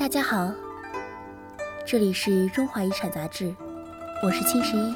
[0.00, 0.50] 大家好，
[1.86, 3.54] 这里是中华遗产杂志，
[4.22, 4.94] 我是青十一。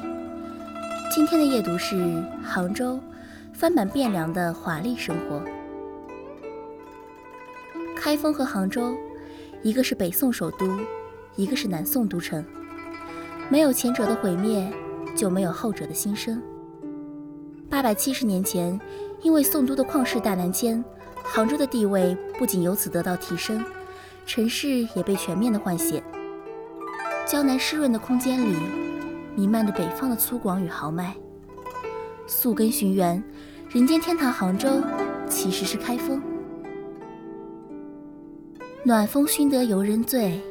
[1.13, 1.95] 今天的夜读是
[2.43, 2.99] 杭州
[3.53, 5.43] 翻版汴梁的华丽生活。
[7.95, 8.95] 开封和杭州，
[9.61, 10.67] 一个是北宋首都，
[11.35, 12.43] 一个是南宋都城。
[13.47, 14.67] 没有前者的毁灭，
[15.15, 16.41] 就没有后者的新生。
[17.69, 18.81] 八百七十年前，
[19.21, 20.83] 因为宋都的旷世大南迁，
[21.23, 23.63] 杭州的地位不仅由此得到提升。
[24.25, 26.03] 城市也被全面的换血。
[27.25, 28.55] 江南湿润的空间里，
[29.35, 31.15] 弥漫着北方的粗犷与豪迈。
[32.27, 33.23] 溯根寻源，
[33.69, 34.81] 人间天堂杭州
[35.29, 36.21] 其实是开封。
[38.83, 40.41] 暖风熏得游人醉，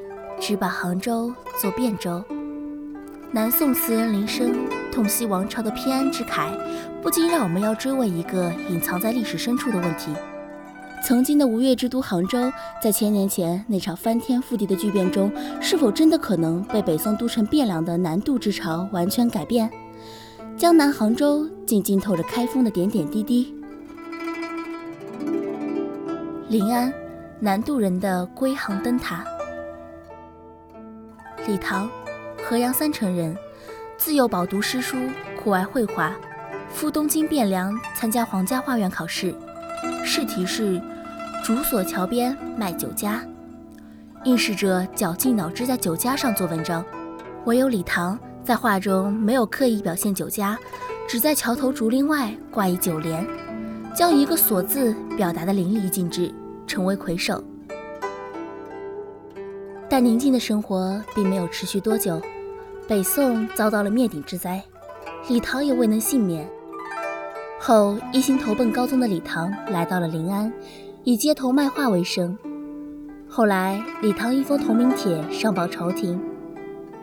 [0.40, 2.24] 只把杭州作汴州。
[3.32, 6.50] 南宋词人林升痛惜王朝的偏安之慨，
[7.02, 10.12] 不禁让我们要追问一个隐藏在历史深处的问题。
[11.06, 12.50] 曾经的吴越之都杭州，
[12.82, 19.70] 在千年前那场翻天覆地的巨变中，是否真的可能被北宋都城汴梁的南渡之潮完全改变？
[20.56, 23.54] 江南杭州竟浸透着开封的点点滴滴。
[26.48, 26.90] 临安，
[27.38, 29.22] 南渡人的归航灯塔。
[31.46, 31.86] 李唐，
[32.48, 33.36] 河阳三城人，
[33.98, 34.96] 自幼饱读诗书，
[35.36, 36.16] 酷爱绘画，
[36.70, 39.34] 赴东京汴梁参加皇家画院考试，
[40.04, 40.80] 试题是。
[41.42, 43.22] 竹索桥边卖酒家，
[44.24, 46.82] 应试者绞尽脑汁在酒家上做文章，
[47.44, 50.58] 唯有李唐在画中没有刻意表现酒家，
[51.06, 53.26] 只在桥头竹林外挂一酒联，
[53.94, 56.32] 将一个“所”字表达的淋漓尽致，
[56.66, 57.44] 成为魁首。
[59.86, 62.18] 但宁静的生活并没有持续多久，
[62.88, 64.64] 北宋遭到了灭顶之灾，
[65.28, 66.48] 李唐也未能幸免。
[67.66, 70.52] 后一心投奔高宗的李唐来到了临安。
[71.02, 72.36] 以街头卖画为生。
[73.26, 76.20] 后来，李唐一封同名帖上报朝廷，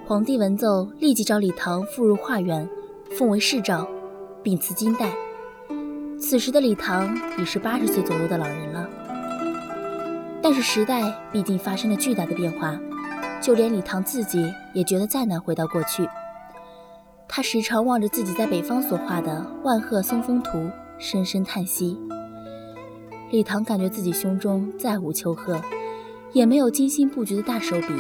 [0.06, 2.70] 皇帝闻奏，立即召李唐赴入画院，
[3.18, 3.88] 奉为侍诏，
[4.44, 5.12] 并赐金带。
[6.20, 8.88] 此时的李唐已是八十岁左右的老人了。
[10.44, 12.80] 但是时代毕竟发生了巨大的变化，
[13.42, 16.08] 就连李唐自己也觉得再难回到过去。
[17.34, 19.32] 他时常望着自己在北方所画的
[19.64, 20.58] 《万壑松风图》，
[20.98, 21.98] 深深叹息。
[23.30, 25.62] 李唐感觉自己胸中再无丘壑，
[26.34, 27.94] 也没有精心布局的大手笔，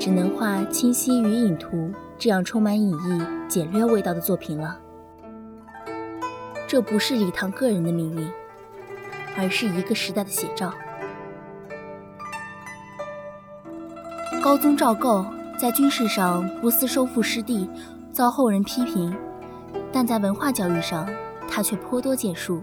[0.00, 1.76] 只能画《清溪鱼影图》
[2.18, 4.80] 这样充满隐逸、简略味道的作品了。
[6.66, 8.26] 这不是李唐个人的命运，
[9.36, 10.72] 而是一个时代的写照。
[14.42, 15.26] 高宗赵构
[15.58, 17.68] 在军事上不思收复失地，
[18.20, 19.16] 遭后人批评，
[19.90, 21.08] 但在文化教育上，
[21.48, 22.60] 他却颇多建树。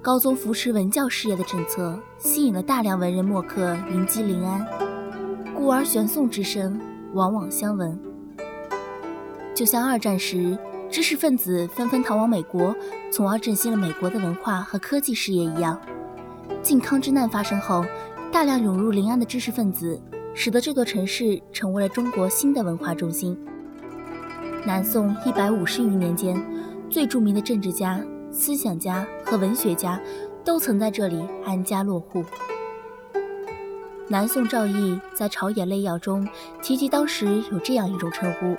[0.00, 4.66] 高宗扶持文教事业的政策，吸引了大量文人墨客云集临安，
[5.54, 6.80] 故而玄宋之声
[7.12, 8.00] 往往相闻。
[9.54, 10.56] 就像二战时
[10.88, 12.74] 知识分子纷纷逃往美国，
[13.12, 15.78] 从而振兴了美国的文化和科技事业一样，
[16.62, 17.84] 靖康之难发生后，
[18.32, 20.00] 大量涌入临安的知识分子，
[20.34, 23.38] 使得这座城市成为了中国新的文化中心。
[24.66, 26.38] 南宋一百五十余年间，
[26.90, 28.02] 最著名的政治家。
[28.32, 30.00] 思想家和文学家
[30.44, 32.22] 都曾在这里安家落户。
[34.06, 36.28] 南宋赵翼在《朝野类要》中
[36.62, 38.54] 提及，当时有这样一种称呼：“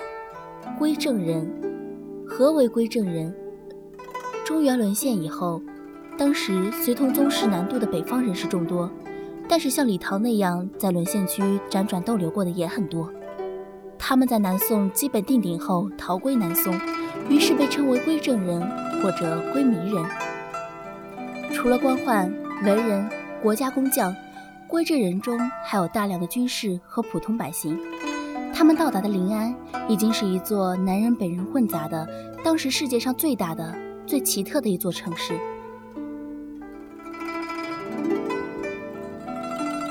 [0.78, 1.50] 归正人。”
[2.28, 3.34] 何为归正人？
[4.44, 5.62] 中原沦陷以后，
[6.18, 8.90] 当时随同宗室南渡的北方人士众多，
[9.48, 13.10] 但是像李唐那样在沦陷区辗转逗留过的也很多。
[14.04, 16.74] 他们在南宋基本定鼎后逃归南宋。
[17.30, 18.60] 于是被称为归正人
[19.00, 20.04] 或者归迷人。
[21.52, 22.28] 除了官宦、
[22.64, 23.08] 文人、
[23.40, 24.12] 国家工匠，
[24.66, 27.78] 归正人中还有大量的军士和普通百姓。
[28.52, 29.54] 他们到达的临安，
[29.88, 32.06] 已经是一座南人北人混杂的，
[32.42, 33.72] 当时世界上最大的、
[34.04, 35.34] 最奇特的一座城市。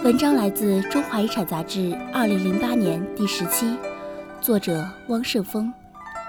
[0.03, 3.77] 文章来自《中华遗产》杂志，二零零八年第十期，
[4.41, 5.71] 作者汪胜峰。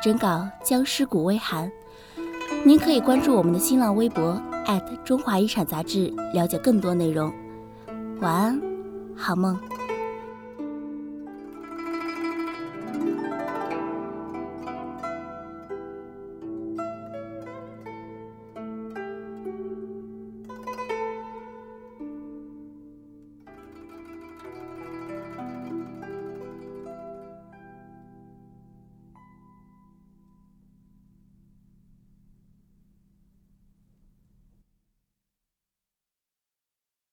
[0.02, 1.70] 整稿僵尸谷微寒，
[2.64, 4.40] 您可以关注我们的新浪微博
[5.04, 7.32] 中华遗产杂志，了解更多内容。
[8.20, 8.60] 晚安，
[9.16, 9.58] 好梦。